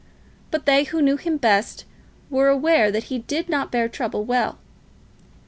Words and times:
But 0.49 0.65
they 0.65 0.85
who 0.85 0.99
knew 0.99 1.15
him 1.15 1.37
best 1.37 1.85
were 2.31 2.47
aware 2.47 2.89
that 2.91 3.03
he 3.13 3.19
did 3.19 3.49
not 3.49 3.71
bear 3.71 3.87
trouble 3.87 4.23
well. 4.23 4.57